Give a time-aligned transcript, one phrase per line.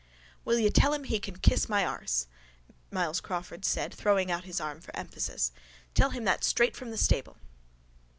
[0.03, 0.39] K.M.A.
[0.45, 2.25] —Will you tell him he can kiss my arse?
[2.89, 5.51] Myles Crawford said throwing out his arm for emphasis.
[5.93, 7.37] Tell him that straight from the stable.